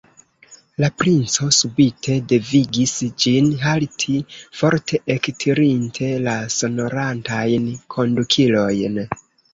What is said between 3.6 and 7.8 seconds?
halti, forte ektirinte la sonorantajn